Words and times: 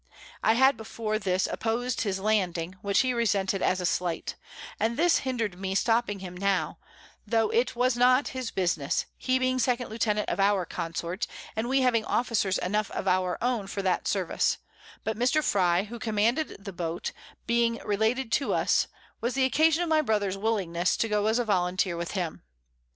I 0.41 0.53
had 0.53 0.77
before 0.77 1.19
this 1.19 1.47
oppos'd 1.47 2.01
his 2.01 2.19
landing, 2.19 2.75
which 2.81 3.01
he 3.01 3.13
resented 3.13 3.61
as 3.61 3.79
a 3.79 3.85
Slight; 3.85 4.33
and 4.79 4.97
this 4.97 5.19
hinder'd 5.19 5.59
me 5.59 5.75
stopping 5.75 6.21
him 6.21 6.35
now, 6.35 6.79
tho 7.27 7.51
it 7.51 7.75
was 7.75 7.95
not 7.95 8.29
his 8.29 8.49
business, 8.49 9.05
he 9.15 9.37
being 9.37 9.59
second 9.59 9.89
Lieutenant 9.89 10.27
of 10.29 10.39
our 10.39 10.65
Consort, 10.65 11.27
and 11.55 11.69
we 11.69 11.81
having 11.81 12.03
Officers 12.05 12.57
enough 12.57 12.89
of 12.89 13.07
our 13.07 13.37
own 13.43 13.67
for 13.67 13.83
that 13.83 14.07
Service: 14.07 14.57
but 15.03 15.17
Mr. 15.19 15.43
Frye, 15.43 15.83
who 15.83 15.99
commanded 15.99 16.65
the 16.65 16.73
Boat, 16.73 17.11
being 17.45 17.75
related 17.85 18.31
to 18.31 18.55
us, 18.55 18.87
was 19.21 19.35
the 19.35 19.45
occasion 19.45 19.83
of 19.83 19.89
my 19.89 20.01
Brother's 20.01 20.35
Willingness 20.35 20.97
to 20.97 21.09
go 21.09 21.27
as 21.27 21.37
a 21.37 21.45
Volunteer 21.45 21.95
with 21.95 22.13
him. 22.13 22.41